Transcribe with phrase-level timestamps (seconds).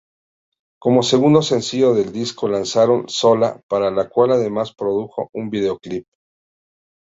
[0.79, 6.07] Como segundo sencillo del disco, lanzaron "Sola", para la cual además produjeron un videoclip.